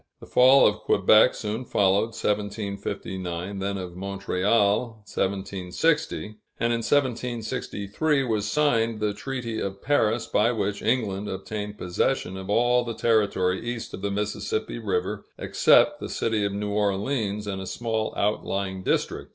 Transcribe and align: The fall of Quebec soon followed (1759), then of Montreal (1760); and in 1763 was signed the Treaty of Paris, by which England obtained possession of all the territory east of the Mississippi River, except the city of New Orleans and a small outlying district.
The 0.19 0.25
fall 0.25 0.65
of 0.65 0.77
Quebec 0.79 1.35
soon 1.35 1.63
followed 1.63 2.15
(1759), 2.15 3.59
then 3.59 3.77
of 3.77 3.95
Montreal 3.95 5.03
(1760); 5.05 6.37
and 6.59 6.73
in 6.73 6.77
1763 6.79 8.23
was 8.23 8.49
signed 8.49 8.99
the 8.99 9.13
Treaty 9.13 9.59
of 9.59 9.79
Paris, 9.83 10.25
by 10.25 10.51
which 10.53 10.81
England 10.81 11.29
obtained 11.29 11.77
possession 11.77 12.35
of 12.35 12.49
all 12.49 12.83
the 12.83 12.95
territory 12.95 13.63
east 13.63 13.93
of 13.93 14.01
the 14.01 14.09
Mississippi 14.09 14.79
River, 14.79 15.23
except 15.37 15.99
the 15.99 16.09
city 16.09 16.45
of 16.45 16.51
New 16.51 16.71
Orleans 16.71 17.45
and 17.45 17.61
a 17.61 17.67
small 17.67 18.11
outlying 18.17 18.81
district. 18.81 19.29